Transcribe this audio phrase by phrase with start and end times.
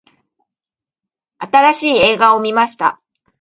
[1.37, 2.99] 新しい映画を観ました。